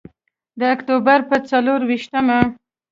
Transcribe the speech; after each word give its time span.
د 0.59 0.61
اکتوبر 0.75 1.19
په 1.29 1.35
څلور 1.49 1.79
ویشتمه. 1.89 2.39